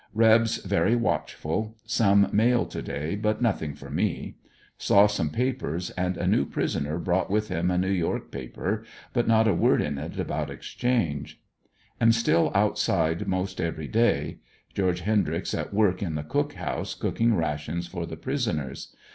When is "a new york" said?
7.69-8.31